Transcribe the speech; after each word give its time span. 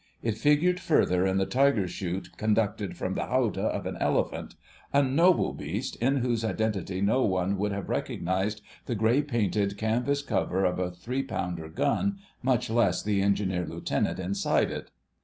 It 0.23 0.35
figured 0.39 0.79
further 0.79 1.27
in 1.27 1.37
the 1.37 1.45
tiger 1.45 1.87
shoot 1.87 2.35
conducted 2.35 2.97
from 2.97 3.13
the 3.13 3.27
howdah 3.27 3.67
of 3.67 3.85
an 3.85 3.97
elephant—a 3.99 5.03
noble 5.03 5.53
beast 5.53 5.95
in 5.97 6.15
whose 6.15 6.43
identity 6.43 7.01
no 7.01 7.21
one 7.21 7.55
would 7.59 7.71
have 7.71 7.87
recognised 7.87 8.63
the 8.87 8.95
grey 8.95 9.21
painted 9.21 9.77
canvas 9.77 10.23
cover 10.23 10.65
of 10.65 10.79
a 10.79 10.89
3 10.89 11.27
pdr. 11.27 11.75
gun, 11.75 12.17
much 12.41 12.67
less 12.71 13.03
the 13.03 13.21
Engineer 13.21 13.67
Lieutenant 13.67 14.17
inside 14.17 14.71
it. 14.71 14.89